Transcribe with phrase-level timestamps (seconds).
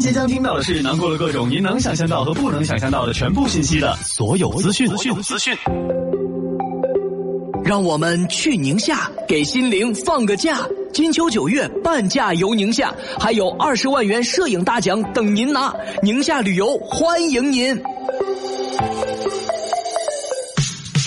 [0.00, 4.88] 即将听到的是囊括了各种您能想象到和不能想象到的全部信息的所有资讯。
[4.88, 5.56] 资讯资讯。
[7.64, 10.60] 让我们去宁夏，给心灵放个假。
[10.92, 15.72] 金秋九月，半价游宁夏，还有二十万元摄影大奖等您拿。
[16.02, 17.80] 宁夏旅游欢迎您。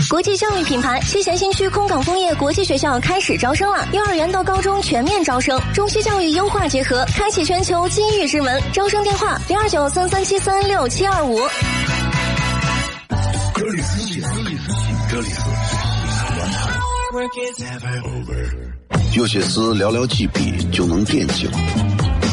[0.10, 8.62] 国际教育品牌西咸新区空港枫叶国际学校开始招生了，幼儿园到高中全面招生，中西教育优化结合，开启全球机遇之门。
[8.72, 11.38] 招生电话：零二九三三七三六七二五。
[13.54, 14.22] 这里是
[15.10, 15.42] 这里是
[19.18, 21.60] 有些事寥寥几笔就能惦记了，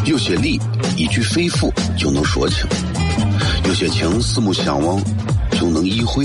[0.05, 0.61] 有些理
[0.97, 2.69] 一句肺腑就能说清，
[3.67, 5.03] 有些情四目相望
[5.59, 6.25] 就能意会。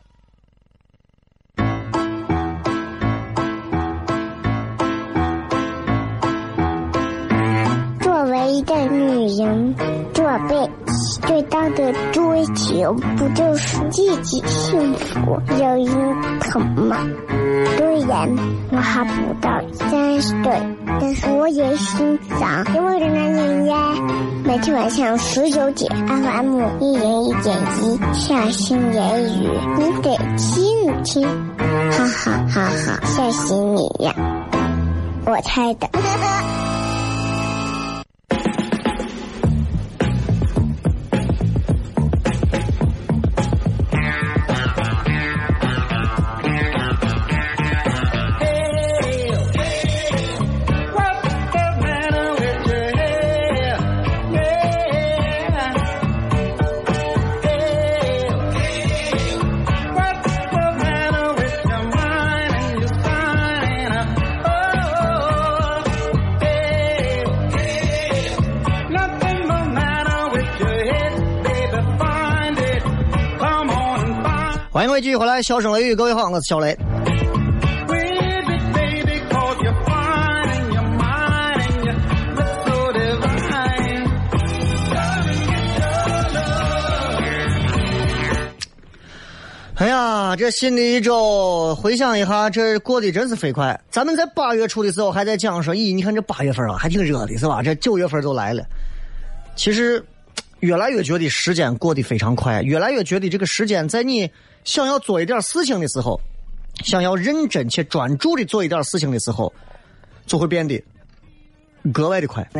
[8.61, 9.75] 一个女人
[10.13, 16.95] 这辈子最大的追求，不就是自己幸福、有人疼吗？
[17.75, 18.29] 虽然
[18.71, 23.95] 我还不到三十岁，但是我也心脏因为的男人呀。
[24.43, 31.27] 每天晚上十九点，FM 一人一点一，下心言语，你得听听，
[31.89, 34.13] 哈哈哈哈，吓死你呀！
[35.25, 35.89] 我猜的。
[74.81, 76.75] 欢迎各位继续回来，笑声雷雨，各位好，我是小雷。
[89.75, 93.79] 哎呀，这新的一周，回想一下，这过得真是飞快。
[93.91, 97.61] 咱们在八月初的时候还在讲说，咦，你看这八月份啊，还挺热的，是吧？
[97.61, 98.65] 这九月份都来了。
[99.55, 100.03] 其实，
[100.61, 104.27] 越来越觉得时间过得非常快，越来越觉得这个时间在你。
[104.63, 106.19] 想要做一点事情的时候，
[106.83, 109.51] 想要认真且专注的做一点事情的时候，
[110.25, 110.83] 就会变得
[111.91, 112.47] 格外的快。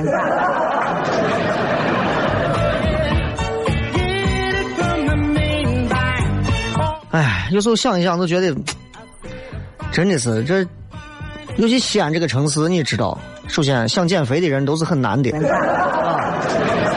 [7.12, 8.56] 哎，有时候想一想，都觉得
[9.92, 10.66] 真的是这，
[11.58, 13.20] 尤其西安这个城市，你知道，
[13.50, 15.30] 首先想减肥的人都是很难的。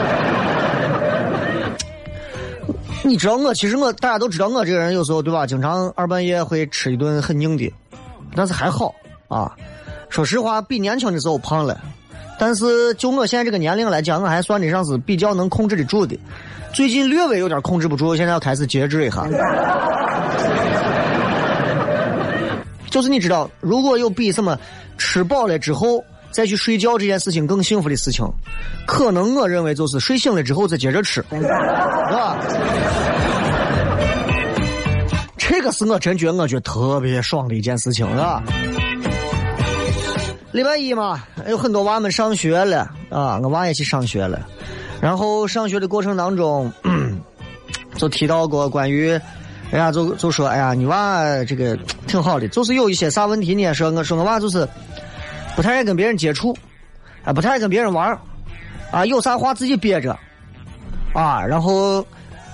[3.07, 7.71] 你知道我，其实我大家都知道我这个人有时候对吧，经常二半夜会吃一顿很硬的，
[8.35, 8.95] 但是还好
[9.29, 9.53] 啊。
[10.09, 11.79] 说实话，比年轻的时候胖了，
[12.39, 16.19] 但是就我现在这个年龄来讲，我还算得上是比较能控制得住的。
[16.73, 19.29] 最近略微有点控制不住，现在要开始节制一下。
[22.91, 24.59] 就是你知道，如果有比什么
[24.97, 26.03] 吃饱了之后
[26.35, 28.29] 再去睡觉这件事情更幸福的事情，
[28.87, 32.37] 可能我认为就是睡醒了之后再接着吃，是吧？
[35.39, 38.43] 这个是我真觉得我觉得特别爽的一件事情，是吧？
[40.53, 44.47] 礼拜一嘛，有很多娃们上学了啊，我娃也去上学了。
[45.01, 46.73] 然后上学的过程当中，
[47.97, 49.21] 就提到过关于，人
[49.73, 51.77] 家就就说，哎呀，你娃这个
[52.07, 53.73] 挺好的，就是有一些啥问题呢？
[53.75, 54.67] 说我说我娃就是
[55.57, 56.57] 不太爱跟别人接触，
[57.25, 58.19] 啊，不太爱跟别人玩
[58.91, 60.19] 啊，有啥话自己憋着，
[61.13, 62.05] 啊，然后。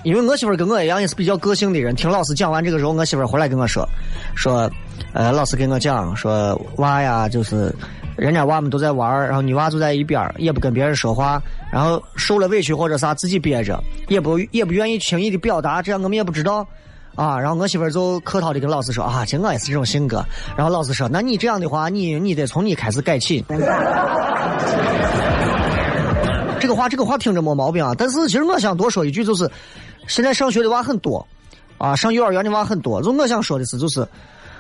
[0.03, 3.87] 因为我媳妇跟我一样也是比较个性的人，听老师讲完这个时候，我媳妇回来跟我说，
[4.35, 4.71] 说，
[5.13, 7.71] 呃，老师跟我讲说娃呀，就是
[8.17, 11.39] 人家娃们都在玩然后女娃就在一边也不跟别人说话，
[11.71, 16.67] 然后受了委屈或者啥自己憋着，也不也不愿意轻易的表达，这样我们也不知道，
[17.17, 20.25] 啊，然后我媳妇儿就客套的跟老师说啊，其实我也是这种性格，
[20.57, 23.45] 然后老师说，那你这样的话，你你得从你开始改起。
[26.59, 27.95] 这个话，这个话听着没毛病啊。
[27.97, 29.51] 但是其实我想多说一句，就是
[30.07, 31.27] 现在上学的娃很多，
[31.79, 33.03] 啊，上幼儿园的娃很多。
[33.03, 34.07] 就我想说的是，就是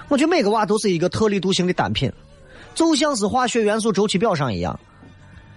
[0.09, 2.13] 我觉得每个娃都是一个特立独行的单品，
[2.75, 4.79] 就像是化学元素周期表上一样。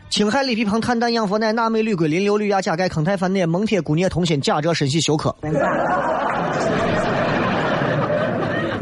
[0.09, 5.33] 氢氦锂铍硼碳氮氧氟氖钠镁铝硅磷硫氯氩钾钙铿钛钒镁锰铁钴镍铜锌钾锗砷硒溴氪。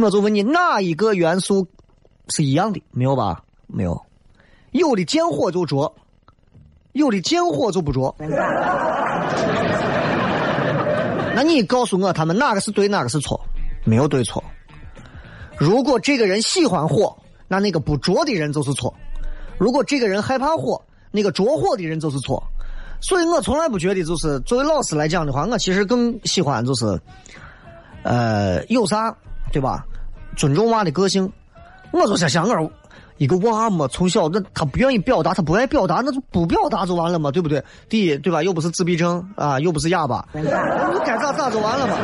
[0.02, 1.68] 我就问你，哪一个元素
[2.30, 2.82] 是一样的？
[2.92, 3.44] 没有吧？
[3.68, 4.02] 没有。
[4.72, 5.94] 有的见火就着，
[6.94, 8.16] 有的见火就不着。
[11.34, 13.40] 那你告诉我，他们哪个是对，哪个是错？
[13.86, 14.44] 没有对错。
[15.58, 17.16] 如果这个人喜欢火，
[17.48, 18.94] 那那个不着的人就是错；
[19.58, 20.82] 如果这个人害怕火，
[21.12, 22.42] 那个着火的人就是错。
[23.00, 27.00] 所以我从来不觉得，就是作为老师来讲的话，我其实更喜欢就是，
[28.04, 29.16] 呃，有啥
[29.52, 29.86] 对吧？
[30.36, 31.32] 尊重娃的个性。
[31.92, 32.72] 我就想想我
[33.18, 37.64] 一个娃嘛，从小那他不愿意表达，他不爱表达，那就不表达就完了嘛，对不对？
[37.88, 38.42] 第一，对吧？
[38.42, 40.42] 又不是自闭症啊，又不是哑巴，你
[41.06, 41.98] 该咋咋就完了嘛。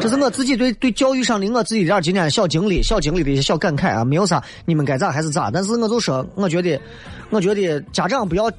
[0.00, 5.50] 这是我自己对对教育上的我自己点今天小经历、小经历的一些小感慨啊，没有啥，你们该咋还是咋。
[5.50, 6.80] 但是我就说，我觉得，
[7.30, 8.50] 我觉得家长不要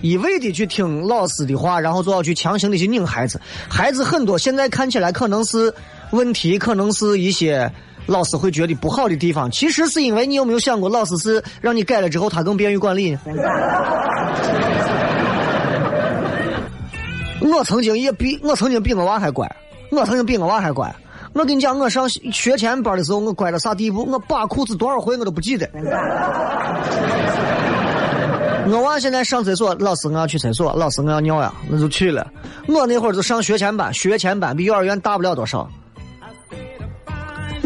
[0.00, 3.40] 一味的去听老师的话，然后就要去强行的去拧孩子。
[3.68, 5.74] 孩子很多现在看起来可能是
[6.10, 7.70] 问题，可能是一些
[8.06, 13.16] 老师会觉得不好的地方，其实是因为你有没有想过，老师是让你改了之后，他更便于管理。
[17.40, 19.50] 我曾经也比我曾经比我娃还乖。
[19.90, 20.94] 我曾经比我娃还乖，
[21.32, 24.04] 我跟你讲，我上学前班的时候，我乖到啥地步？
[24.04, 25.66] 我扒裤子多少回我都不记得。
[28.70, 32.26] 我娃现在上厕所，老师我要去厕所，老师我要尿呀，那就去了。
[32.66, 35.66] 我那会儿就上学前班，学前班比幼儿园大不了多少。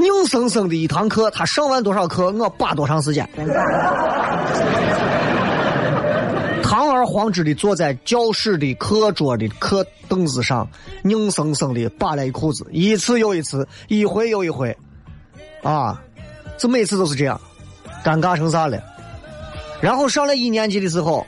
[0.04, 3.28] 硬生生的一堂课，他上完多少课，我扒多长时间。
[6.62, 10.66] 堂而皇之的坐在教室的课桌的课凳子上，
[11.04, 14.74] 硬生生的扒了一裤子，一次又一次，一回又一回，
[15.62, 16.00] 啊，
[16.56, 17.38] 这每次都是这样，
[18.02, 18.82] 尴尬成啥了？
[19.80, 21.26] 然后上了一年级的时候，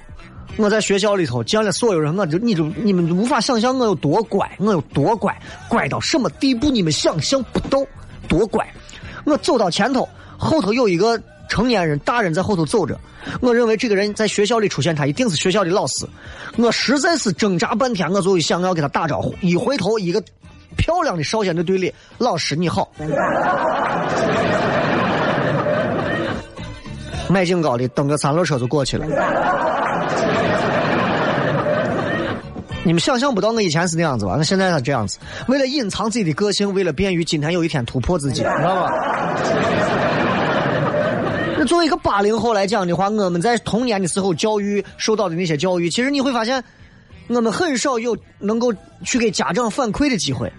[0.57, 5.37] 我在学校里头见了所有人，我就你就你们无法想象我有多乖，我有多乖，
[5.69, 6.71] 乖到什么地步？
[6.71, 7.85] 你们想象不到，
[8.39, 8.67] 多乖！
[9.25, 10.09] 我走到前头，
[10.39, 11.21] 后头有一个。
[11.47, 12.99] 成年人，大人在后头走着。
[13.41, 16.07] 我认为这个人在学校里出现，他一定是学校的老师。
[16.57, 19.33] 我实在是挣扎半天，我就想要给他打招呼。
[19.43, 20.21] 一回头，一个
[20.79, 22.91] 漂亮的少先队队里，老师你好。
[27.29, 29.07] 卖警告的，蹬个三轮车就过去了。
[32.85, 34.35] 你们想象不到我以前是那样子吧？
[34.37, 38.93] 那现在是这样子，为了隐藏自己的个性，为了便于今天有一天突破自己，你知道吧？
[41.67, 46.63] 作为一个八零后来讲的话，我们在童年的时候教育受到的那些教育，其实你会发现，
[47.29, 48.71] 我们很少有能够
[49.03, 50.53] 去给家长反馈的机会。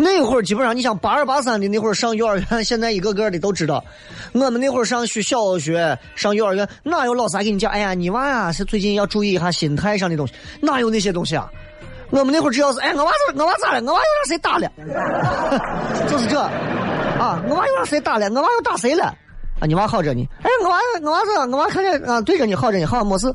[0.00, 3.84] 那会儿基本上，你像八二八三的那会儿上幼儿园，现在一个个的都知道。
[4.32, 7.70] 我们那会儿上学小学、上幼儿园，哪有老师还给你讲？
[7.72, 11.50] 哎呀，你娃呀是最近要注意一下心态上的东西，哪有那些东西啊？
[12.10, 13.80] 我们那会儿只要是哎，我娃子我娃咋了？
[13.82, 14.70] 我娃又让谁打了？
[16.08, 18.28] 就是这啊，我娃又让谁打了？
[18.30, 19.12] 我娃又打谁了？
[19.60, 20.24] 啊，你娃好着呢？
[20.42, 23.26] 哎，我娃我娃子，我娃看见啊，对着你好着呢，好没事。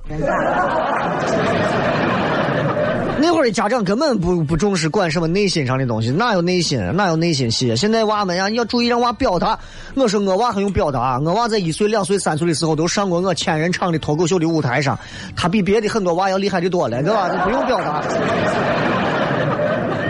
[3.24, 7.74] 那会儿的家长根本不不重视管什么内心上的东西，哪有内心，哪有内心戏？
[7.74, 9.57] 现在娃们呀，你要注意让娃表达。
[9.95, 15.00] 我说我娃很有表达，我娃在一岁、两岁、三岁的时候都上过我千人场的脱口秀的舞台上，
[15.38, 17.30] 他比别的很多娃要厉害的多了，对吧？
[17.45, 18.04] 不用表达。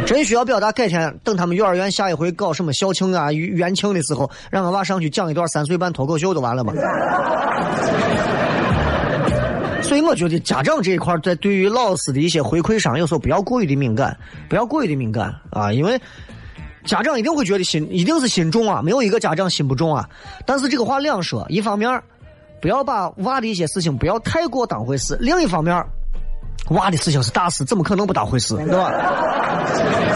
[0.07, 6.73] 真需要表达，改天等他们幼儿园下一回搞什么校庆啊、元庆的时候，让俺娃上去讲一段三岁半脱口秀就完了嘛。
[9.83, 14.17] 所以我觉得家长这一块在对于老师的一些回馈上，有时候不要过于的敏感，
[14.49, 15.99] 不要过于的敏感啊，因为
[16.85, 20.09] 家长一定会觉得心一定是心重啊，没有一个家长心不重啊。
[20.45, 22.01] 但是这个话两说，一方面
[22.61, 25.85] 不要把娃的一些事情不要太过当回事，另一方面。
[26.69, 28.89] 娃的事情是大事，怎么可能不当回事，对吧？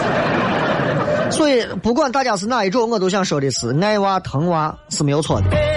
[1.29, 5.76] 所以，不管大家是哪一种，我都想说的是，爱娃疼娃是没有错的。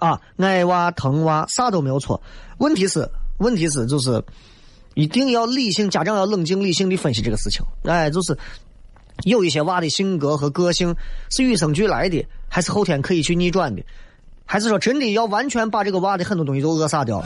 [0.00, 2.20] 啊，爱娃疼娃啥都没有错。
[2.56, 4.24] 问题是，问题是，就是
[4.94, 7.62] 一定要理性，家长要冷静理性的分析这个事情。
[7.84, 8.36] 哎，就是
[9.24, 10.96] 有一些娃的性格和个性
[11.30, 13.82] 是与生俱来的，还是后天可以去逆转的？
[14.46, 17.22] 还是说真的要完全把这个娃的很多东西都扼杀掉？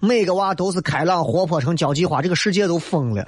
[0.00, 3.22] 每个娃都是开朗活泼成交际花，这个世界都疯了。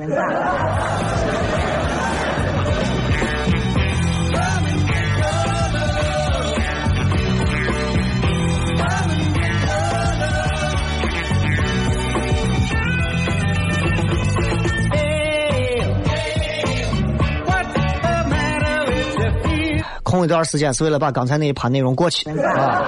[20.12, 22.28] 空一段时间是为了把刚才那一盘内容过去。
[22.28, 22.83] 啊。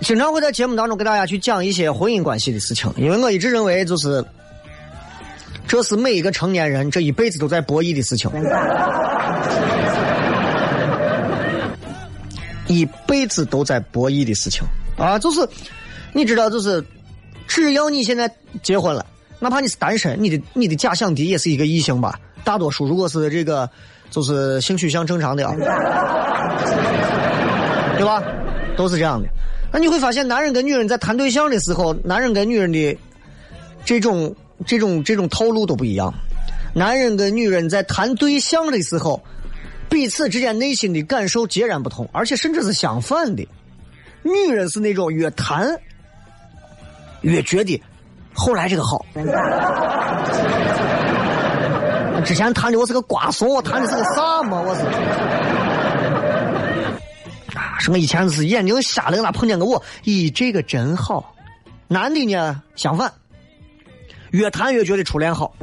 [0.00, 4.24] 经常会在节目当中给大家去讲一些婚姻关系的事情，因为我一直认为，就是
[5.68, 8.30] 这是每一个成年人这一辈子都在博弈的事情，
[12.68, 14.62] 一辈子都在博弈的事情
[14.96, 15.18] 啊！
[15.18, 15.48] 就是
[16.12, 16.84] 你知道，就是
[17.46, 18.30] 只要你现在
[18.62, 19.04] 结婚了，
[19.38, 22.18] 哪怕你是单身，你的你的假想敌也是一个异性吧？
[22.44, 23.68] 大多数如果是这个
[24.10, 25.54] 就是性取向正常的啊，
[27.96, 28.22] 对吧？
[28.76, 29.28] 都是这样的。
[29.72, 32.96] 那你会发现，男人跟女人在谈对象的时候，男人跟女人的
[33.84, 34.34] 这种、
[34.64, 36.14] 这种、这种套路都不一样。
[36.72, 39.22] 男人跟女人在谈对象的时候，
[39.88, 43.46] 彼此之间内心的感受截然不同，而且甚至是相反的。
[44.26, 45.78] 女人是那种越谈
[47.20, 47.82] 越觉得
[48.34, 49.04] 后来这个好。
[52.24, 54.60] 之前谈的我是个瓜怂，我谈的是个啥嘛？
[54.60, 54.82] 我是。
[57.78, 59.80] 什么以前是眼睛瞎了，哪碰见个我？
[60.02, 61.34] 咦，这个真好。
[61.86, 63.12] 男的呢，相反，
[64.32, 65.54] 越谈越觉得初恋好。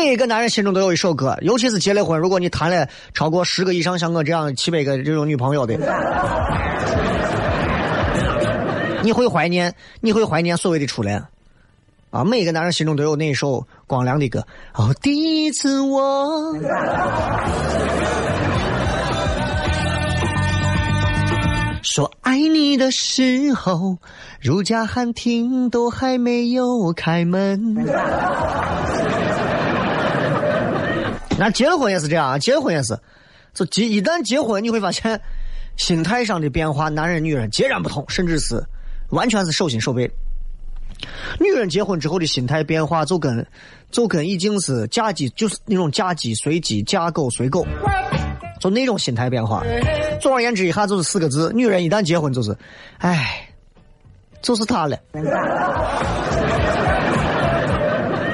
[0.00, 5.76] 每一个男人心中都有一首歌，尤其是结了婚，如果你谈了超过十个以上，像我这样七百个这种女朋友的，
[9.04, 11.22] 你会怀念，你会怀念所谓的初恋。
[12.08, 14.46] 啊，每一个男人心中都有那一首光良的歌。
[14.72, 16.56] 哦，第一次我。
[21.82, 23.98] 说爱你的时候，
[24.40, 27.76] 如家汉庭都还没有开门。
[31.40, 32.98] 那结了婚也是这样啊，结婚也是，
[33.54, 35.18] 就结一旦结婚，你会发现
[35.78, 38.62] 心态上的变化，男人女人截然不同，甚至是
[39.08, 40.10] 完全是手心手背。
[41.38, 43.46] 女人结婚之后的心态变化，就跟
[43.90, 47.66] 就跟已经是嫁鸡，就是那种嫁鸡随鸡，嫁狗随狗。
[48.60, 49.64] 就那种心态变化，
[50.20, 52.54] 总而言之，一下就是四个字：女人一旦结婚，就是，
[52.98, 53.48] 唉，
[54.42, 54.98] 就是他了。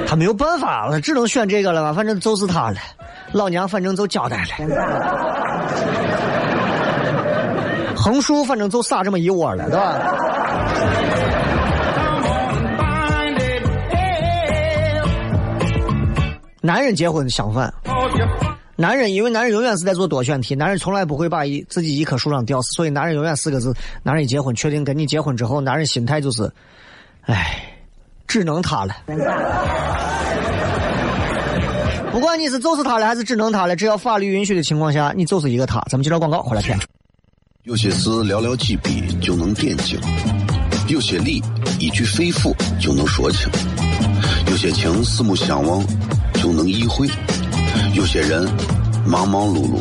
[0.07, 1.93] 他没有办法了，只能选这个了吧？
[1.93, 2.77] 反正就是他了。
[3.33, 4.51] 老娘反正就交代了。
[7.97, 9.99] 横竖反正就撒这么一窝了，对吧？
[16.61, 17.73] 男人结婚相反。
[18.77, 26.53] 男人，因为男人永远是在做多选题，男人从来不会把一自己一棵树上吊死，所以男人永远四个字：男人一结婚，确定跟你结婚之后，男人心态就是，
[27.23, 27.63] 唉，
[28.27, 28.95] 只能他了。
[32.13, 35.81] 不管你是就是他了，还是只能他了，只要法律允许的情况下，你就是一个他。
[35.91, 36.79] 咱们接着广告，回来片。
[37.65, 40.01] 有些事寥寥几笔就能点睛，
[40.89, 41.43] 有些理
[41.79, 43.51] 一句肺腑就能说清，
[44.49, 45.85] 有些情四目相望
[46.35, 47.09] 就能意会。
[47.93, 48.49] 有些人
[49.05, 49.81] 忙忙碌碌，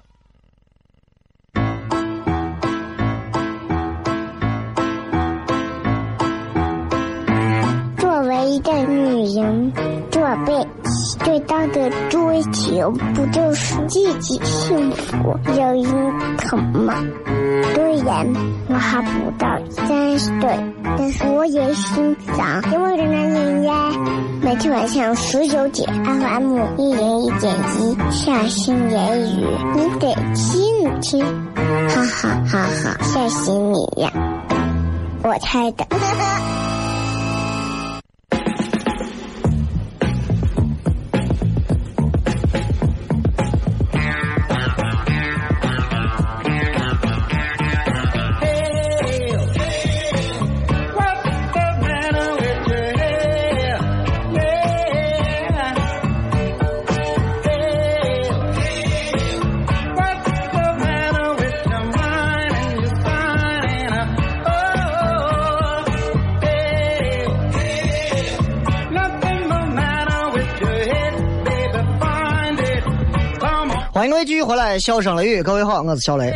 [8.43, 9.71] 一个女人
[10.09, 10.67] 做被
[11.23, 16.95] 最大的追求，不就是自己幸福、有人疼吗？
[17.73, 18.27] 虽然
[18.67, 20.59] 我还不到三十岁，
[20.97, 23.91] 但是我也心脏因为人男人呀。
[24.41, 29.45] 每天晚上十九点，FM 一零一点一，下心言语，
[29.75, 31.23] 你得听听，
[31.55, 34.11] 哈哈哈哈，吓死你呀！
[35.23, 35.85] 我猜的。
[74.31, 76.33] 继续回来，笑声雷雨，各位好，我是小雷。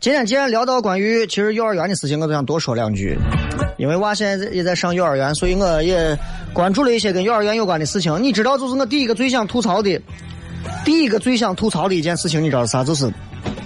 [0.00, 3.18] 今天既然聊到关于其实幼儿园的事情，我都想多说两句。
[3.76, 6.18] 因为娃现在也在上幼儿园，所以我也
[6.54, 8.18] 关注了一些跟幼儿园有关的事情。
[8.22, 10.00] 你知道，就是我第一个最想吐槽的，
[10.86, 12.82] 第一个最想吐槽的一件事情，你知道是啥？
[12.82, 13.12] 就是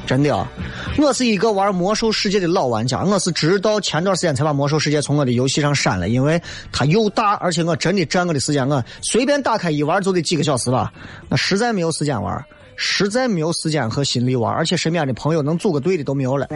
[0.04, 0.50] 真的啊！
[0.98, 6.40] 我是一个玩魔兽世界的老玩家，我是直到前段时间才把魔兽世界从我的游戏上删了，因为
[6.72, 10.92] 它又大，而且我真的占我的时间，我随便打开一玩就得几个小时吧，
[11.28, 12.44] 我实在没有时间玩，
[12.76, 16.46] 实在没有时间和心力玩，而且身边的朋友能组个队的都没有了。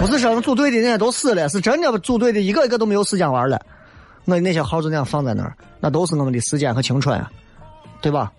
[0.00, 3.60] 不是说组队的那些都死了，是真的组队的一个一个都没有时间玩了。
[4.24, 7.30] 我那些号就那样放在那儿，那都是我们的时间和青春啊，
[8.00, 8.32] 对吧？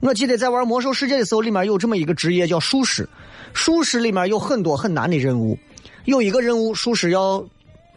[0.00, 3.08] 我记得在玩魔兽世界的时候，里面有这么一个职业叫术士，
[3.52, 5.58] 术士里面有很多很难的任务，
[6.04, 7.44] 有一个任务，术士要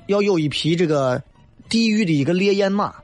[0.07, 1.21] 要有一匹这个
[1.69, 2.95] 地狱的一个烈焰马，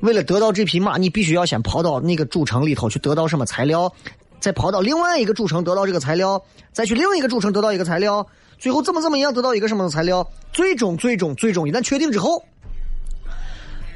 [0.00, 3.92] 为了得到这匹马，你必须要先跑到那个主城里头去得到什么材料，
[4.38, 6.40] 再跑到另外一个主城得到这个材料，
[6.72, 8.24] 再去另一个主城得到一个材料。
[8.56, 10.24] 最后怎么怎么样得到一个什么材料？
[10.52, 12.40] 最终最终最终一旦确定之后，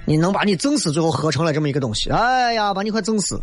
[0.04, 2.10] 你能把你整死，最后合成了这么一个东西。
[2.10, 3.40] 哎呀，把你快整死！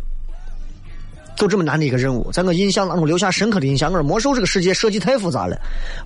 [1.36, 3.92] 就这么难的一个任务，在我印象当中留下深刻的印象。
[3.92, 5.56] 我说魔兽这个世界设计太复杂了。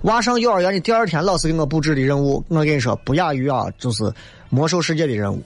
[0.03, 4.03] 娃上幼儿园的第二天，老师给我布置的任务，我跟你说不亚于啊，就是
[4.49, 5.41] 魔兽世界的任务。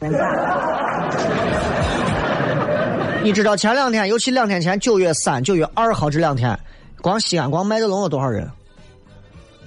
[3.24, 6.60] 你知道前两天，尤其两天前，九月三、九月二号这两天，
[7.02, 8.50] 光西安光麦德龙有多少人？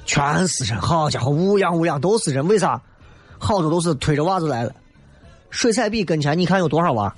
[0.04, 2.46] 全是人，好家伙，乌泱乌泱都是人。
[2.48, 2.80] 为啥？
[3.38, 4.72] 好多都是推着娃子来了。
[5.50, 7.14] 水彩笔跟前，你看有多少娃？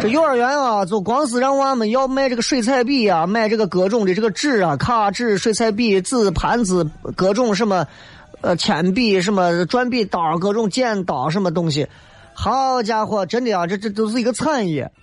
[0.00, 7.86] 这幼儿园啊，就光是让娃们要买这个水彩笔啊，买这个各种的这个纸啊，卡纸、水彩笔、纸盘子，各种什么，
[8.42, 11.86] 呃，铅笔、什么转笔刀、各种剪刀，什么东西。
[12.34, 14.90] 好家伙，真的啊，这这都是一个产业。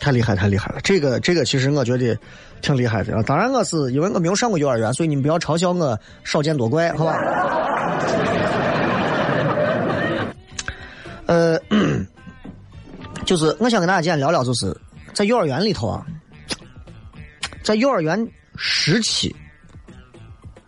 [0.00, 0.80] 太厉害，太厉害了！
[0.82, 2.18] 这个，这个其实我觉得
[2.60, 3.22] 挺厉害的啊。
[3.24, 7.16] 当然，我是因为我没有上过幼儿园，所以你们不要嘲笑我少见多怪，好吧？
[11.26, 11.58] 呃，
[13.24, 14.76] 就是我想跟大家今天聊聊，就是
[15.12, 16.04] 在幼儿园里头啊，
[17.62, 19.34] 在幼儿园时期，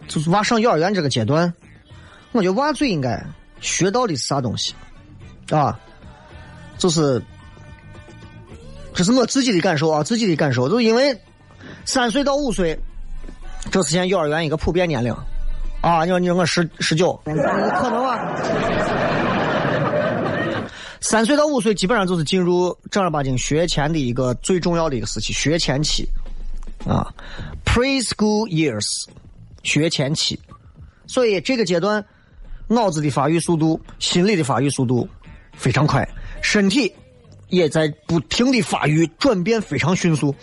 [0.08, 1.52] 就是娃上幼儿园这个阶段，
[2.32, 3.24] 我觉得娃最应该
[3.60, 4.74] 学到的是啥东西
[5.50, 5.78] 啊？
[6.78, 7.22] 就是。
[8.94, 11.14] 这是我自己的感受啊，自己的感受，就因为
[11.84, 12.74] 三岁到五岁，
[13.70, 15.14] 这是现在幼儿园一个普遍年龄
[15.82, 16.02] 啊。
[16.02, 18.18] 你说，你说我十十九，可能啊。
[21.08, 26.04] 三岁到五岁基本上就是进入正儿八经学前的一个最重要的一个时期，学前期
[26.84, 27.14] 啊
[27.64, 28.84] ，preschool years，
[29.62, 30.36] 学前期。
[31.06, 32.04] 所以这个阶段，
[32.66, 35.08] 脑子的发育速度、心理的发育速度
[35.52, 36.04] 非常快，
[36.42, 36.92] 身体。
[37.50, 40.34] 也在不停的发育转变非常迅速，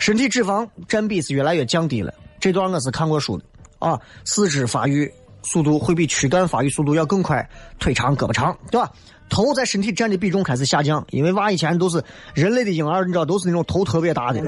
[0.00, 2.12] 身体脂肪占比是越来越降低了。
[2.40, 3.44] 这段我是看过书的
[3.78, 5.08] 啊，四肢发育
[5.44, 8.90] 速度会比躯干发育速度要更快，腿长胳膊长，对吧？
[9.30, 12.02] 头在身体占的比重开始下降，因为娃以前都是
[12.34, 14.42] 人类的婴儿，你知道都是那种头特别大的，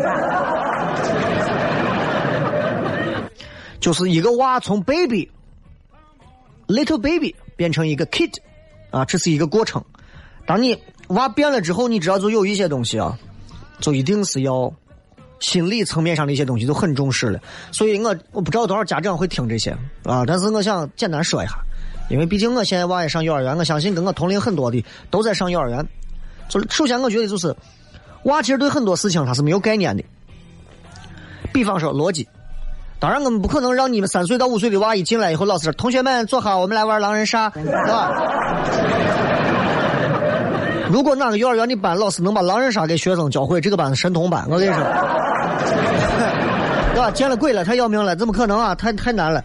[3.80, 5.30] 就是一个娃从 baby
[6.66, 8.32] little baby 变成一个 kid
[8.90, 9.82] 啊，这是一个过程。
[10.44, 10.76] 当你
[11.08, 13.16] 娃变了之后，你知道就有一些东西啊，
[13.80, 14.72] 就一定是要
[15.38, 17.40] 心理层面上的一些东西就很重视了。
[17.70, 19.70] 所以我我不知道多少家长会听这些
[20.02, 21.54] 啊，但是我想简单说一下，
[22.08, 25.86] 因为毕竟我现在娃也上幼儿园，我相信跟我同龄很多的都在上幼儿园。
[26.48, 27.56] 就是首先我觉得就是
[28.24, 30.04] 娃其实对很多事情他是没有概念的，
[31.52, 32.28] 比方说逻辑。
[32.98, 38.10] 当然我们不可能让你们三岁到五岁的娃一进来以后，老师同学们坐好，我们来玩狼人杀，对吧？
[40.88, 44.44] 如果哪个幼儿园的班老师能把狼人杀给学生教会，这个班是神童班。
[44.48, 44.84] 我跟你说，
[46.92, 47.10] 对吧？
[47.10, 48.74] 见了鬼了，太要命了，怎么可能啊？
[48.74, 49.42] 太太难了。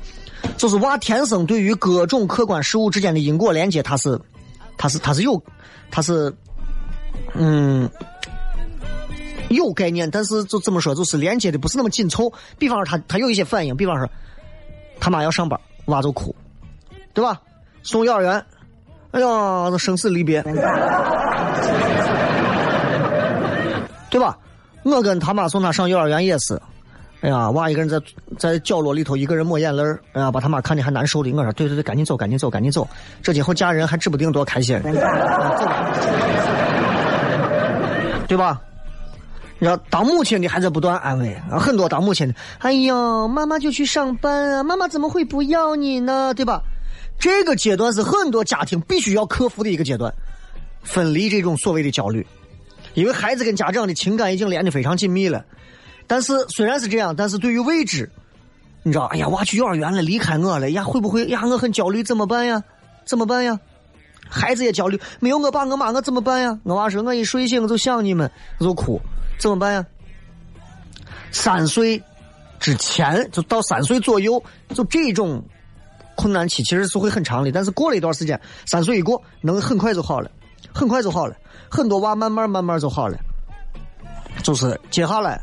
[0.57, 4.19] 就是娃天生对于各种客观事物之间的因果连接，他是，
[4.77, 5.41] 他是，他是有，
[5.91, 6.33] 他是，
[7.33, 7.89] 嗯，
[9.49, 12.33] 有概念，但是就这么说，就是连接的不是那么紧凑。
[12.57, 14.09] 比方说，他他有一些反应，比方说，
[14.99, 16.35] 他妈要上班，娃就哭，
[17.13, 17.39] 对吧？
[17.83, 18.43] 送幼儿园。
[19.11, 20.41] 哎呀，生死离别，
[24.09, 24.37] 对吧？
[24.83, 26.61] 我跟他妈送他上幼儿园也是。
[27.21, 27.99] 哎呀，娃一个人在
[28.37, 31.31] 在角落里头，一个人抹眼泪哎呀，把他妈看的还难受的。
[31.31, 32.87] 我说，对对对，赶紧走，赶紧走，赶紧走。
[33.23, 34.79] 这今后嫁人还指不定多开心。
[38.27, 38.61] 对吧？
[39.57, 46.31] 你要当母亲的还在不断安慰，很多当母亲的，哎呀，妈妈就去上班啊，妈妈怎么会不要你呢？
[46.35, 46.61] 对吧？
[47.17, 50.13] 这个阶段是很多家庭必须要克服的一个阶段，
[50.83, 52.23] 分离这种所谓的焦虑。
[52.93, 55.43] 因为孩子跟家长的情感已经连得非常紧密了。
[56.07, 58.09] 但是虽然是这样，但是对于未知，
[58.81, 61.45] 你知道，哎呀，娃去幼儿园了，离开我了，呀，会不会呀？
[61.45, 62.63] 我很焦虑，怎么办呀？
[63.05, 63.59] 怎么办呀？
[64.29, 66.57] 孩子也焦虑，没有我爸我妈，我怎么办呀？
[66.63, 69.01] 我娃说，我一睡醒就想你们，我就哭，
[69.39, 69.85] 怎么办呀？
[71.31, 72.01] 三岁
[72.59, 74.41] 之前，就到三岁左右，
[74.73, 75.43] 就这种
[76.15, 77.51] 困难期其实是会很长的。
[77.51, 80.31] 但是过了一段时间，三岁一过，能很快就好了，
[80.73, 81.35] 很快就好了。
[81.69, 83.17] 很多娃慢慢慢慢就好了，
[84.43, 85.41] 就是接下来。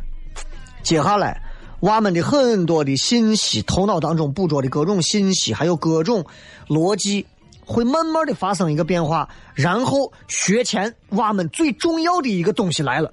[0.85, 1.41] 接下来，
[1.81, 6.23] 娃们的很多的信息，头脑当中捕捉的各种信息，还有各种
[6.69, 7.27] 逻辑，
[7.65, 9.27] 会慢慢的发生一个变化。
[9.55, 13.11] 然后学前娃们最重要的一个东西来了，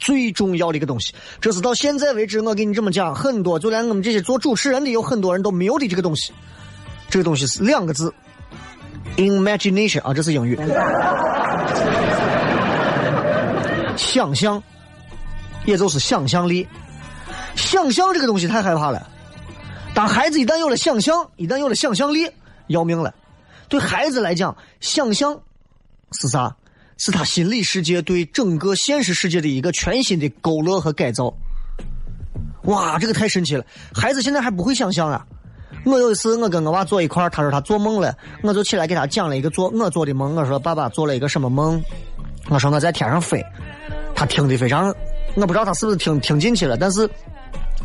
[0.00, 6.32] 最重要的一个东西，这是到现在为止我给你这么讲，很多就连我们这些做主持人的有很多人都没有的这个东西。
[7.08, 8.12] 这个东西是两个字
[9.16, 10.58] ，imagination 啊，这是英语，
[13.96, 14.60] 想象。
[15.64, 16.66] 也就是想象力，
[17.54, 19.08] 想象这个东西太害怕了。
[19.94, 22.30] 当孩子一旦有了想象，一旦有了想象力，
[22.68, 23.14] 要命了。
[23.68, 25.38] 对孩子来讲，想象
[26.12, 26.56] 是啥？
[26.98, 31.34] 是他心理世界对整个现实世界的一个全新的勾勒和改造。
[32.64, 33.64] 哇，这个太神奇了！
[33.92, 35.26] 孩子现在还不会想象啊。
[35.84, 40.36] 我有一次，我跟我娃坐一块儿他说他做梦了，我就起来给他讲了一个做我做的梦。
[40.36, 41.82] 我说爸爸做了一个什么梦？
[42.48, 43.44] 我说我在天上飞。
[44.14, 44.94] 他听得非常。
[45.34, 47.08] 我不知道他是不是听听进去了，但是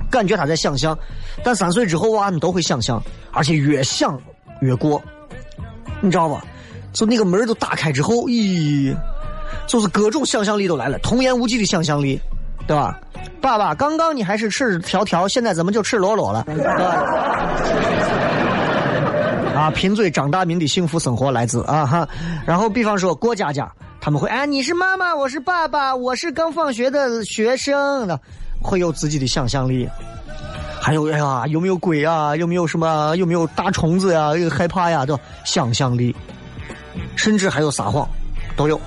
[0.09, 0.97] 感觉他在想象。
[1.43, 4.19] 但三岁之后娃们都会想象，而且越想
[4.61, 5.01] 越过，
[6.01, 6.43] 你知道吧？
[6.93, 8.95] 就那个门都打开之后，咦，
[9.67, 12.19] 就是各种想象力都来了，童言无忌的想象力，
[12.65, 12.99] 对吧？
[13.39, 16.45] 爸爸，刚刚你还是赤条条，现在怎么就赤裸裸了？
[19.55, 22.07] 啊，贫嘴张大民的幸福生活来自啊哈。
[22.45, 23.71] 然后比方说过家家。
[24.07, 28.17] 他们会哎，你是妈妈，我是爸爸，我是刚放学的学生的，
[28.61, 29.85] 会有自己的想象力。
[30.81, 32.33] 还有哎呀，有没有鬼啊？
[32.33, 33.13] 有没有什么？
[33.17, 34.33] 有没有大虫子呀？
[34.33, 35.05] 有害怕呀？
[35.05, 36.15] 的想象力，
[37.17, 38.07] 甚至还有撒谎，
[38.55, 38.79] 都有。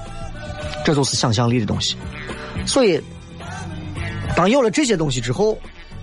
[0.86, 1.98] 这就是想象力的东西。
[2.64, 2.98] 所以，
[4.34, 5.54] 当有了这些东西之后，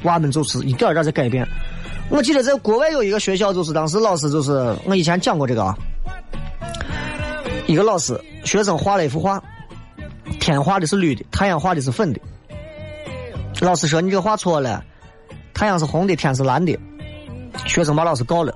[0.03, 1.43] 娃们就是一点点在改变。
[2.11, 5.75] 我记得在国外有一个学校，就是当时老师就是我以前讲过这个啊。
[7.65, 8.15] 一个老师，
[8.47, 9.43] 学生画了一幅画，
[10.39, 12.19] 天画的是绿的，太阳画的是粉的。
[13.61, 14.83] 老师说：“你这画错了，
[15.53, 16.77] 太阳是红的，天是蓝的。”
[17.65, 18.55] 学生把老师告了，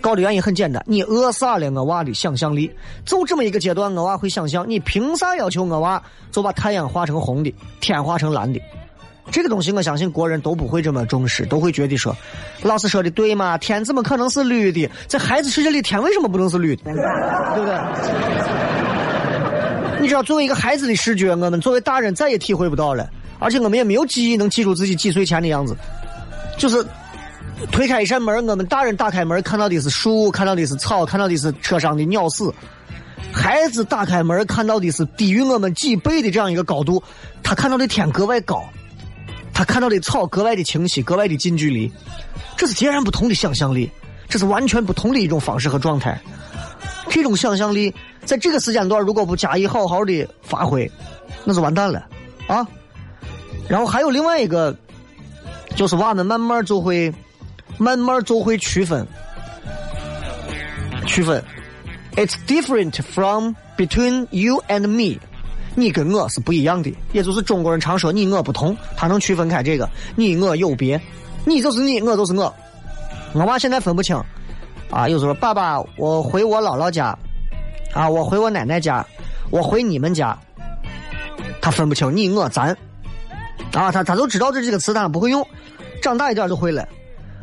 [0.00, 2.72] 告的原因很简单，你扼杀了我娃的想象力。
[3.04, 8.60] 就这么一个阶段，我娃会想象，你凭啥要求我娃就把太阳画成红的，天画成蓝的？
[9.32, 12.14] 这个东西，我相信国人都不会这么重视，都会觉得说，
[12.62, 13.58] 老师说的对嘛？
[13.58, 14.88] 天怎么可能是绿的？
[15.08, 16.84] 在孩子世界里，天为什么不能是绿的？
[16.92, 18.73] 对不对？
[20.04, 25.74] 你知道，作为一个孩子的视觉，我们作为大人再也体会不到了，而且我们也没有记忆能记住自己几岁前的样子。
[26.58, 26.84] 就是
[27.72, 32.44] 推开一扇门，我们大人打开门看到的是树，看到的是草，看到的是车上的鸟屎。
[33.32, 37.02] 孩子打开门看到的是低于我们几倍的这样一个高度，
[37.42, 38.62] 他看到的天格外高。
[39.54, 41.90] 他看到的草格外的清晰，格外的近距离，
[42.58, 43.90] 这是截然不同的想象力，
[44.28, 46.20] 这是完全不同的一种方式和状态。
[47.08, 50.90] 这种想象力在这个时间段如果不加以好好的发挥，
[51.44, 52.06] 那就完蛋了
[52.46, 52.66] 啊！
[53.68, 54.76] 然后还有另外一个，
[55.74, 57.12] 就是娃们慢慢就会，
[57.78, 59.06] 慢慢就会区分，
[61.06, 61.42] 区分
[62.16, 65.20] ，It's different from between you and me。
[65.76, 71.00] 你跟我是不一样的，也就是中国人常说你我不同，他能区分开这个你我有别，
[71.44, 72.54] 你就是你，我就是我。
[73.32, 74.16] 我娃现在分不清，
[74.94, 77.18] 啊，有时候爸爸我回我姥姥家，
[77.92, 79.04] 啊，我回我奶奶家，
[79.50, 80.38] 我回你们家，
[81.60, 82.68] 他分不清你我咱，
[83.72, 85.44] 啊，他他都知道这几个词，他不会用，
[86.00, 86.86] 长大一点就会了，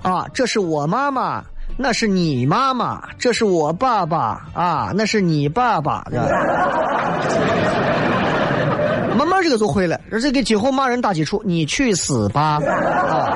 [0.01, 1.43] 啊，这是我妈妈，
[1.75, 6.25] 那是你妈妈，这是我爸爸，啊，那是你爸爸的。
[9.17, 11.43] 慢慢这个就会了，而且给今后骂人打基础。
[11.45, 12.59] 你去死吧！
[12.65, 13.27] 啊，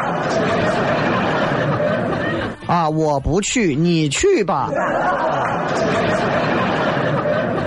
[2.67, 4.69] 啊，我不去，你去吧。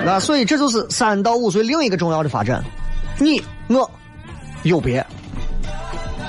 [0.05, 2.65] 那所以这就是三到五岁另一个重要的发展。
[3.19, 3.91] 你我
[4.63, 5.05] 有别。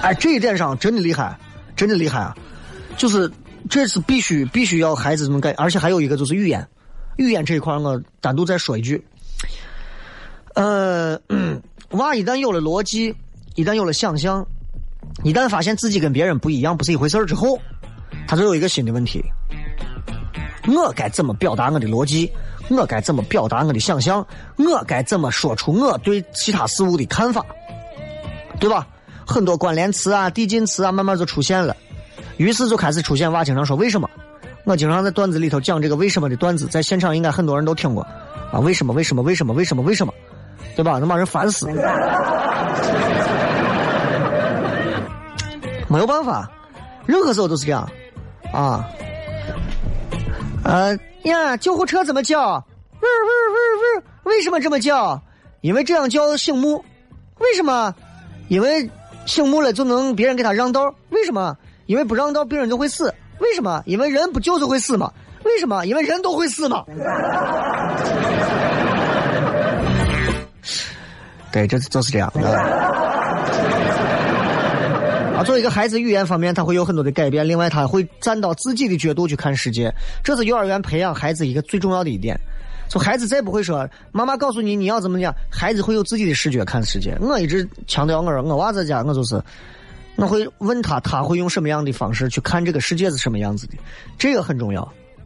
[0.02, 1.38] 哎，这一点上真的厉害，
[1.76, 2.36] 真的厉害啊！
[2.98, 3.32] 就是
[3.70, 6.68] 这是必须必须要孩子这么干，而且还有一个就是语言，
[7.18, 9.06] 语言这一块我单独再说一句。
[10.54, 11.20] 呃。
[11.94, 13.16] 娃一旦有了逻辑，
[13.56, 14.46] 一旦有了想象，
[15.24, 17.58] 一旦发现自己跟别人不一样，不是一回事儿之后，
[18.28, 19.24] 他就有一个新的问题。
[20.68, 22.32] 我该怎么表达我的逻辑？
[22.70, 24.26] 我该怎么表达我的想象？
[24.58, 27.44] 我该怎么说出我对其他事物的看法？
[28.60, 28.88] 对吧？
[29.26, 31.76] 很多关联词啊、递进词啊，慢慢就出现了。
[32.38, 34.10] 于是就开始出现娃经常说为什么？
[34.66, 38.04] 我经常在段子里头讲这个为什么的段子，在现场应该很多人都听过
[38.52, 38.60] 啊。
[38.60, 38.94] 为什么？
[38.94, 39.24] 为什么？
[39.24, 39.54] 为什么？
[39.54, 39.82] 为什么？
[39.82, 40.14] 为什么？
[40.76, 41.00] 对吧？
[41.00, 41.68] 能把人烦死。
[45.88, 46.48] 没有办法，
[47.08, 47.90] 任何时候都是这样
[48.54, 48.90] 啊。
[50.64, 52.58] 呃呀，救护车怎么叫？
[53.02, 53.58] 呜呜呜
[54.00, 54.04] 呜！
[54.30, 55.22] 为什么这么叫？
[55.62, 56.84] 因为这样叫醒目。
[57.40, 57.94] 为什么？
[58.50, 58.90] 因为
[59.26, 60.94] 醒目了就能别人给他让道。
[61.10, 61.56] 为什么？
[61.86, 63.14] 因为不让道别人就会死。
[63.40, 63.82] 为什么？
[63.86, 65.12] 因为人不就是会死吗？
[65.46, 65.86] 为什么？
[65.86, 66.84] 因为人都会死吗？
[71.52, 73.19] 对，这就是这样的。
[75.40, 77.48] 啊，作为一个孩子，语言方面他会有很多的改变。
[77.48, 82.38] 另外，他会站到自己的角度去看世界，这是幼儿园培养孩子一个最重要的一点。
[82.90, 87.16] 就孩子再不会说妈妈告诉你你要怎么讲，孩子会有自己的视觉看世界。
[87.22, 89.42] 我一直强调，我说我娃在家，我就是
[90.18, 93.76] 我会问他，他会用什么样的方式去看这个世界是什么样子的，
[94.18, 94.82] 这个很重要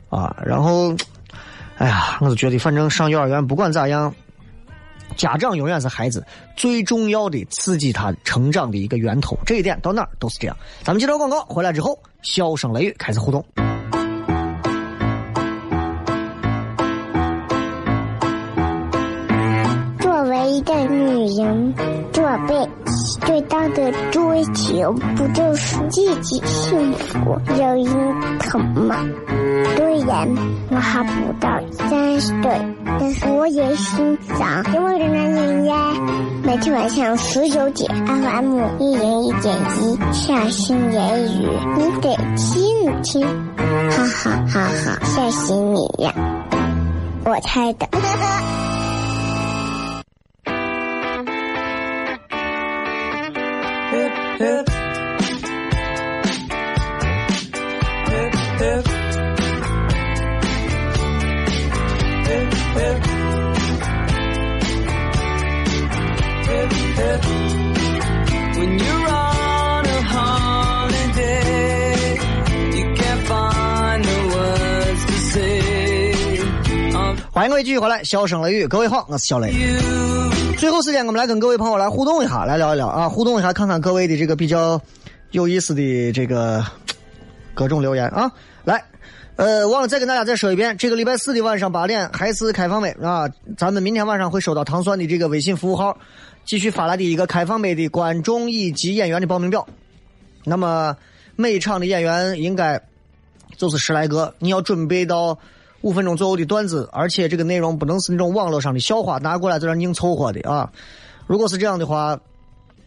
[0.10, 0.36] 啊。
[0.46, 0.96] 然后，
[1.78, 4.14] 哎呀，我就觉得反正上幼儿园不管咋样。
[5.16, 10.58] 家长永远是孩子最重要的刺激他成长的一个源头，这一点到哪儿都是这样。
[10.84, 13.46] 咱们接着广告，回来之后，笑声雷雨开始互动。
[20.00, 21.74] 作为一个女人，
[22.12, 22.56] 做被
[23.26, 28.96] 最大的追求不就是自己幸福、有人疼吗？
[29.76, 30.28] 虽然
[30.70, 32.52] 我还不到三十岁，
[33.00, 35.76] 但是我也心脏因为的男人呀。
[36.44, 43.26] 每天晚上十九点，FM 一零一点一，下心言语，你得听听，
[43.58, 46.14] 哈哈哈哈，吓死你呀！
[47.26, 47.88] 我猜的。
[77.32, 79.52] 欢迎各位继续回来，笑声雷雨，各位好，我是小雷。
[80.64, 84.80] 最后时间，我们来跟各位朋友来互动一下，来聊一聊啊，互动一下，看看各位的这个比较
[85.32, 86.66] 有意思的这个
[87.54, 88.32] 各种留言啊。
[88.64, 88.82] 来，
[89.36, 95.98] 呃，忘了再跟大家再说一遍，这个礼拜四的晚上八点还是开放麦啊，咱们明天晚上会收到糖蒜的这个微信服务号
[96.46, 99.68] 继续发来的一个开放麦的观众以及演员的报名表。
[100.46, 100.96] 那么
[101.36, 102.82] 每场的演员应该
[103.58, 105.38] 就是十来个，你要准备到。
[105.84, 110.72] 五分钟左右的段子，而且这个内容不能是那种网络上的笑话拿过来在这硬凑合的啊！
[111.28, 112.18] 如果是这样的话，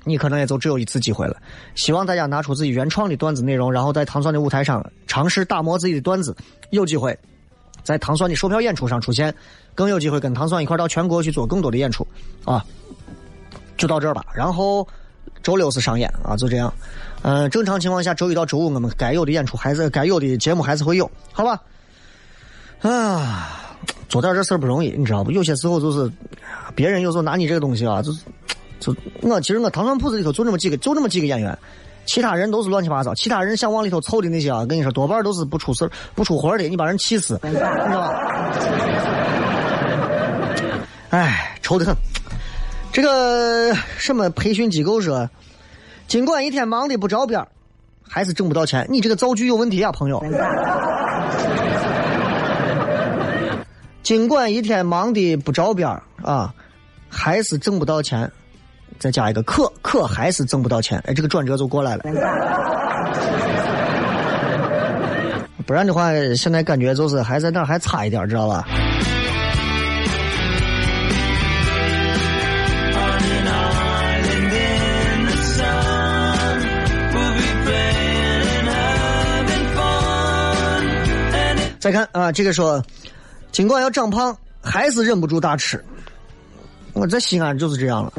[0.05, 1.37] 你可能也就只有一次机会了。
[1.75, 6.35] 希望大家拿出自己原创的段子内容，然后在糖蒜的舞台上尝试打磨自己的段子，
[6.71, 7.17] 有机会
[7.85, 9.35] 在糖蒜的售票演出上出现，
[9.75, 12.07] 更有机会跟糖蒜一块到全国去做更多的演出
[12.47, 12.65] 啊！
[13.77, 14.25] 就到这儿吧。
[14.35, 14.89] 然后
[15.43, 16.73] 周六是上演啊，就这样。
[17.21, 21.61] 嗯，正常情况下周一到周五我们该有的演出还是该有的节目还是会有，好吧？
[22.83, 23.77] 啊，
[24.09, 25.31] 做点这事儿不容易，你知道不？
[25.31, 26.11] 有些时候就是，
[26.75, 28.21] 别人有时候拿你这个东西啊，就是，
[28.79, 31.59] 就我其实我糖蒜铺子里头就那么几个，就那么几个演员，
[32.05, 38.11] 其他人都是乱七八糟，其他人想往里头凑的那些啊，跟你说多半都是不出事不出活的，你把人气死，你知道吧？
[41.11, 41.95] 哎，愁得很。
[42.93, 45.29] 这个什么培训机构说，
[46.09, 47.47] 尽管一天忙的不着边
[48.09, 48.87] 还是挣不到钱。
[48.89, 50.23] 你这个造句有问题啊，朋友。
[54.07, 55.89] 尽管一天忙的不着边
[56.23, 56.55] 啊，
[57.09, 58.31] 还是挣不到钱。
[59.01, 61.03] 再加一个可，可还是挣不到钱。
[61.09, 62.05] 哎，这个转折就过来了。
[65.67, 68.65] 不然的话，现在感觉就是还在那还差一点，知道吧？
[81.81, 82.81] 再看啊，这个说。
[83.53, 85.83] 尽管要长胖，还是忍不住大吃。
[86.93, 88.13] 我在西安就是这样了。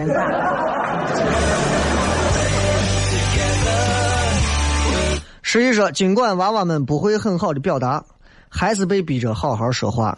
[5.42, 8.04] 实际说，尽管娃娃们不会很好的表达，
[8.50, 10.18] 还是被逼着好好说话。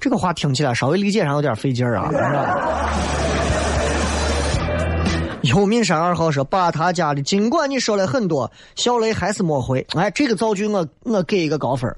[0.00, 2.10] 这个话听起来稍微理解上有点费劲儿啊。
[5.42, 11.96] 有幽冥山二号说：“把他家的，尽管你说了很多，小雷还是没回。”哎，这个造句我我给一个高分。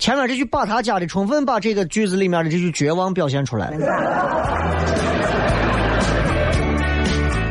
[0.00, 3.70] 前面这句“把他家的”充分把这个句子里面的这句绝望表现出来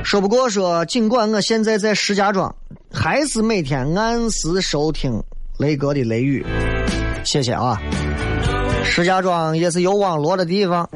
[0.03, 2.53] 说不过说，尽管我现在在石家庄，
[2.91, 5.23] 还是每天按时收听
[5.59, 6.43] 雷哥的雷雨。
[7.23, 7.79] 谢谢啊！
[8.83, 10.89] 石家庄也是有网络的地方。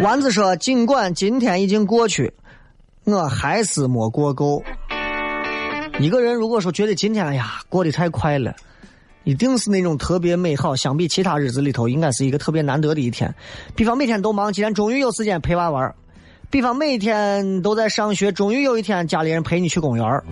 [0.00, 2.32] 丸子说：“尽管今天已经过去，
[3.02, 4.62] 我还是没过够。
[5.98, 8.54] 一个人如果说觉得今天哎呀过得太快了，
[9.24, 10.76] 一定是那种特别美好。
[10.76, 13.34] 相比其他日子里头，应该是一个特别难得的一天。
[13.74, 15.94] 比方每天都忙，今天终于有时间陪娃玩
[16.50, 20.22] 比方每天都在上学，终于有一天家里人陪你去公园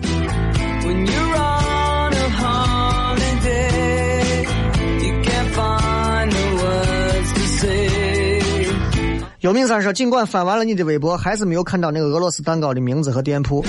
[9.45, 13.63] 有名三说，尽管翻完了你的微博，还是没有看到那个俄罗斯蛋糕的名字和店铺。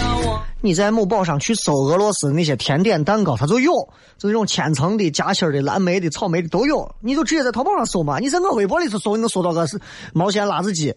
[0.63, 3.73] 你在某宝上去搜俄罗斯那些甜点蛋糕，它就有，
[4.17, 6.91] 就那种千层的、夹心的、蓝莓的、草莓的都有。
[7.01, 8.19] 你就直接在淘宝上搜嘛。
[8.19, 9.79] 你在我微博里头搜，你能搜到个是
[10.15, 10.95] 毛线辣子鸡。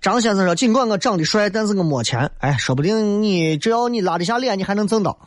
[0.00, 2.30] 张先生说，尽管我长得帅，但是我没钱。
[2.38, 5.18] 哎，说不定你只要你拉得下脸，你还能挣到。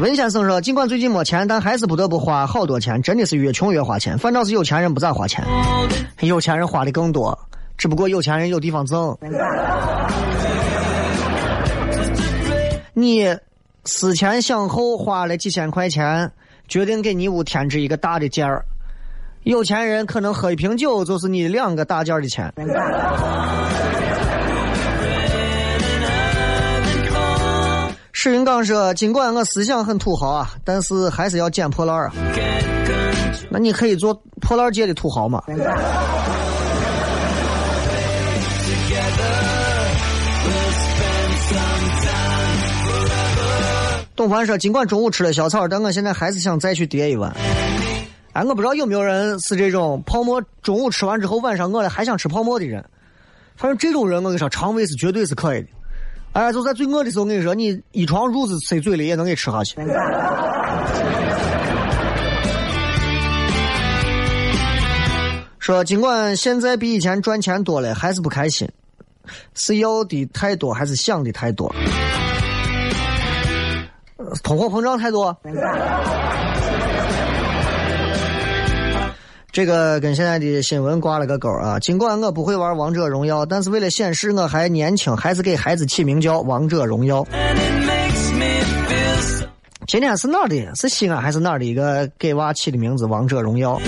[0.00, 3.02] 文先生说：“尽管最近没钱，但还是不得不花好多钱。
[3.02, 5.44] 真的是越穷越花钱，反倒是有钱人不咋花钱，
[6.20, 7.38] 有钱人花的更多。
[7.76, 9.14] 只不过有钱人有地方挣。
[12.94, 13.26] 你
[13.84, 16.32] 思前想后花了几千块钱，
[16.66, 18.64] 决定给你屋添置一个大的件儿。
[19.42, 22.50] 有钱人可能喝一瓶酒就是你两个大件的钱。”
[28.22, 32.12] 史云刚说：“尽管我思想很土豪啊，但是还是要捡破烂啊。
[33.48, 35.42] 那你可以做破烂界的土豪嘛。”
[44.14, 47.34] 董凡说：“尽管中午吃了小草，但我现在还是想再去叠一碗。”
[48.34, 52.84] 哎，我不知道有没有人是这种泡沫，中午吃完之后晚上饿了还想吃泡沫的人。
[53.56, 55.68] 反正这种人，我跟你说，肠胃是绝对是可以的。
[56.32, 59.76] 哎，就在最饿的时候，我跟你说，你一床褥子塞嘴里也能给吃下去。
[65.58, 68.68] 说尽管现在比以前赚钱多了，还是不开心，
[69.54, 71.74] 是要的太多还是想的太多？
[74.44, 75.36] 通货膨胀太多。
[79.60, 81.78] 这个跟现在的新闻挂了个钩啊！
[81.80, 87.26] 尽管我不会玩王者荣耀，但是为了显示我还年轻，还是给孩子起名叫王者荣耀。
[89.86, 90.74] 今天是哪的？
[90.76, 93.04] 是西安还是哪的一个给娃起的名字？
[93.04, 93.78] 王者荣耀。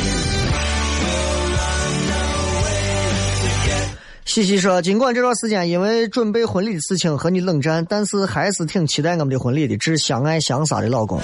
[4.27, 9.79] 西西说：尽管这段时间因为准备婚礼的事情和你冷战，但是还是挺期待我们的婚礼的。
[9.79, 11.19] 致相爱相杀的老公。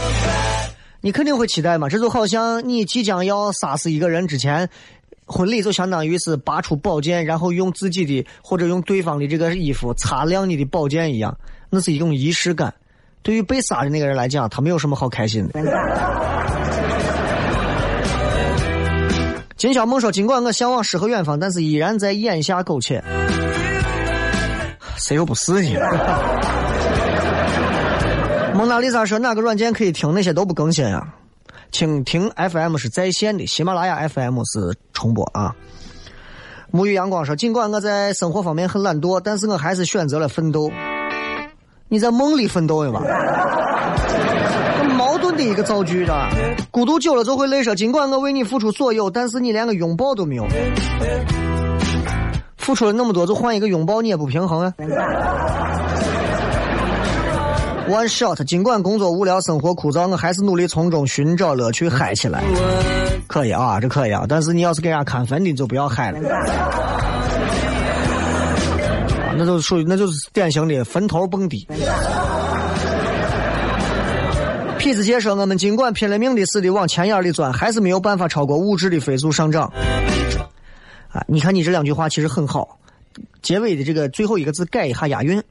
[1.00, 1.88] 你肯定会期待嘛？
[1.88, 4.68] 这就好像你即将要杀死一个人之前，
[5.26, 11.36] 婚礼就相当于是拔出宝剑，然后用自己的或者用对方的这个衣服擦亮你的宝剑一样，
[11.70, 12.74] 那是一种仪式感。
[13.22, 15.60] 对于被杀的那个人来讲，他没有什么好开心的。
[19.56, 23.02] 金小梦说：“尽管我向往诗和远方，但是依然在眼下苟且。
[24.96, 25.80] ”谁又不是呢？
[28.58, 30.12] 蒙娜丽莎说：“哪个软件可以听？
[30.12, 31.14] 那些都不更新啊。
[31.70, 35.54] 蜻蜓 FM 是在线的，喜马拉雅 FM 是重播啊。”
[36.74, 40.72] 沐浴阳光说：“尽管我在生活方面很懒惰，但是我还是选择了奋斗。
[41.86, 43.00] 你在梦里奋斗的吧？
[44.80, 46.28] 很矛盾的一个造句，啊？
[46.72, 47.62] 孤独久了就会累。
[47.62, 50.44] 说尽管我为你付出所有，但是你连个拥抱都没有。
[52.56, 54.74] 付出了那么多，就换一个拥抱，你也不平衡啊。”
[57.88, 62.44] One shot，尽管工作无聊，生活枯燥，我还是努力从中寻找乐趣，嗨起来。
[63.26, 64.26] 可以啊，这可以啊。
[64.28, 66.18] 但是你要是给人家看坟的，就不要嗨了。
[66.28, 66.44] 啊
[69.38, 71.66] 那就属于，那就是典型的坟头蹦迪。
[74.78, 79.72] 痞子姐说：“我们尽管拼了命的似的往钱眼里钻，还是没有办法超过物质的飞速上涨。”
[81.10, 82.78] 啊，你看你这两句话其实很好，
[83.40, 85.42] 结尾的这个最后一个字改一下押韵。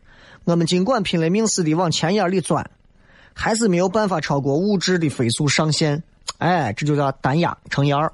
[0.48, 2.66] 我们尽管拼了命似的往前眼里钻，
[3.34, 6.02] 还是没有办法超过物质的飞速上限。
[6.38, 8.10] 哎，这就叫单压成阳。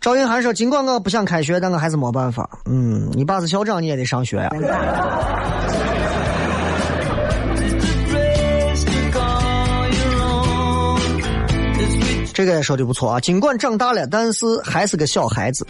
[0.00, 2.50] 赵云涵说，尽管我不想开学，但我还是没办法。
[2.64, 4.50] 嗯，你爸是校长，你也得上学呀。
[12.34, 15.64] 这个也说的不错啊，尽管长大了，但是还是个小孩子。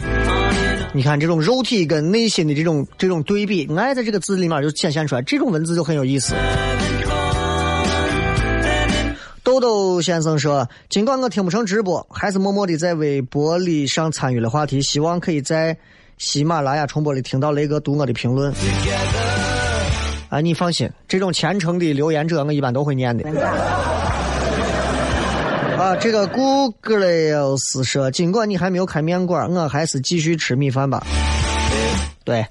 [0.93, 6.35] 你看这种肉体跟内心的这种这种对比，爱在这个字里面就显现出来，这种文字就很有意思。
[9.43, 15.75] 豆豆先生说：“尽管我听不成直播，还是默默的在微博里上参与了话题，希望可以在
[16.17, 18.53] 喜马拉雅重播里听到雷哥读我的评论。”
[20.29, 23.23] 啊，你放心，这种虔诚的留言者，我一般都会念的。
[25.81, 31.03] 啊，这个 Google 说，尽管你还没有开面馆，我还是继续吃米饭吧。
[32.23, 32.45] 对。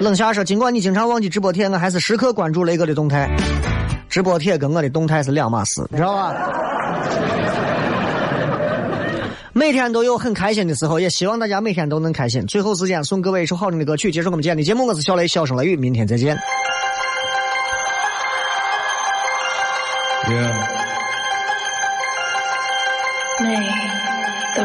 [0.00, 3.30] 冷夏说，尽管你经常忘记直播贴，我还是时刻关注雷哥的动态。
[4.08, 6.34] 直播贴跟我的动态是两码事，知道吧？
[9.52, 12.44] 每天都有很开心的时候，也希望大家每天都能开心。
[12.48, 14.86] 最后时间送各位一首好听的歌曲，结束我们今天的节目。
[14.86, 16.36] 我是小雷，笑声雷雨，明天再见。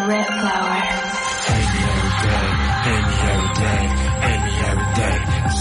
[0.10, 0.78] red flower.
[1.56, 2.48] Any other day,
[2.96, 3.84] any other day,
[4.34, 5.18] any other day.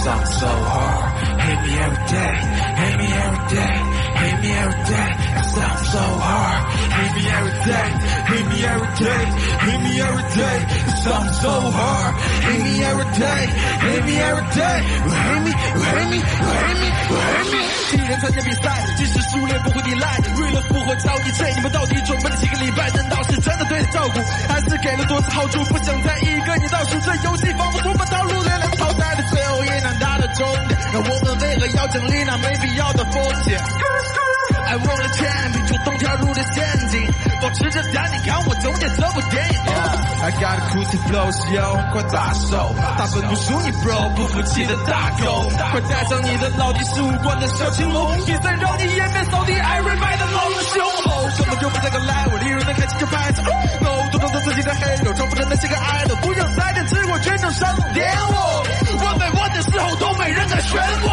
[0.09, 1.09] I'm so hard.
[1.44, 2.34] Hate me every day,
[2.80, 3.76] hate me every day,
[4.20, 5.47] hate me every day.
[11.09, 12.14] Something so hard.
[12.44, 13.44] Hate me every day,
[13.80, 14.78] hate me every day.
[14.98, 17.61] You hate me, you hate me, you hate me, you hate me.
[17.88, 18.66] 替人参加比赛，
[18.98, 20.18] 即使输了不会抵赖。
[20.36, 22.90] 为了复活超一切，你们到底准备了几个礼拜？
[22.90, 24.20] 难道是真的对你照顾，
[24.52, 25.64] 还是给了多次好处？
[25.64, 30.78] 不想再一个你倒数，这游戏仿佛充满套路，连连淘汰的最后一难达的终点。
[30.92, 33.59] 那我们为何要经历那没必要的风险？
[34.68, 37.00] I want a champion，，主动跳入了陷阱，
[37.40, 39.56] 保持着淡定，看我终结这部电影。
[40.20, 53.40] I got a cool flow，需要快大手，大分不输你 bro，不服气的大狗，快带上你的老弟十五关的小青龙，别再让你颜面扫地，everybody 的老兄吼，根本就不在个 level，利润能开启就拍子
[53.80, 58.66] ，no，都当做自己的 hero，装不成那些个 idol，不想再点吃过全场上点我，
[59.99, 61.09] 都没人敢选我。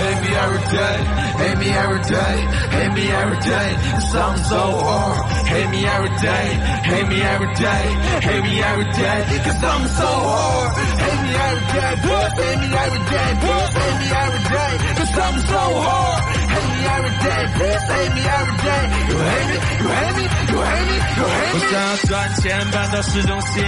[0.00, 0.96] Hate me every day,
[1.40, 2.36] hate me every day.
[2.70, 3.68] Hate me every day,
[4.12, 5.18] sounds so hard.
[5.46, 6.46] Hate me every day,
[6.88, 7.84] hate me every day,
[8.26, 10.70] hate me every day, cause I'm so hard.
[11.04, 15.18] Hate me every day, boy, hate me every day, boy, hate me every day, cause
[15.18, 16.33] I'm so hard.
[16.55, 18.83] Hate me every day, please hate me every day.
[19.09, 21.55] You hate me, you hate me, you hate me, you hate me.
[21.55, 23.63] 我想要赚钱搬到市中心，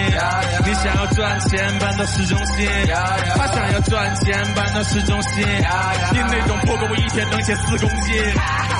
[0.65, 2.67] 你想要赚钱搬到市中心，
[3.35, 5.45] 他想要赚钱搬到市中心，
[6.11, 8.15] 你那种破格我一天能写四公斤。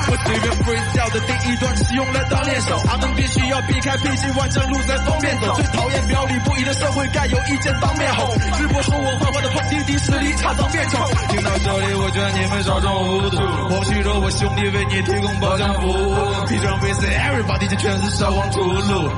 [0.08, 5.54] 我随便 freestyle 的第一段是用来当练手，他们必须要避开脾气万丈路才方便走。
[5.56, 8.32] 最讨厌表里不一的社会，该有意见当面吼。
[8.56, 10.98] 直播说我坏坏的放滴滴实力差到面丑。
[11.28, 13.36] 听到这里，我觉得你们少装糊涂。
[13.68, 19.10] 或许说我兄弟为你提供保障服务，闭上 face everybody，这全是烧光秃噜。